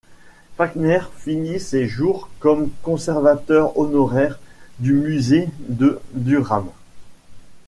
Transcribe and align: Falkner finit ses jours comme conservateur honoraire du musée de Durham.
Falkner 0.57 1.01
finit 1.17 1.59
ses 1.59 1.87
jours 1.87 2.27
comme 2.39 2.71
conservateur 2.81 3.77
honoraire 3.77 4.39
du 4.79 4.93
musée 4.93 5.47
de 5.69 5.99
Durham. 6.15 6.65